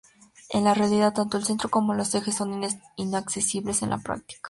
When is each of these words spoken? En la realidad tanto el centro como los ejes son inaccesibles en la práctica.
En 0.49 0.63
la 0.63 0.73
realidad 0.73 1.13
tanto 1.13 1.37
el 1.37 1.45
centro 1.45 1.69
como 1.69 1.93
los 1.93 2.15
ejes 2.15 2.33
son 2.33 2.59
inaccesibles 2.95 3.83
en 3.83 3.91
la 3.91 3.99
práctica. 3.99 4.39